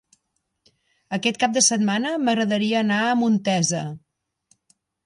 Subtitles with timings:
[1.17, 3.85] Aquest cap de setmana m'agradaria anar a Montesa.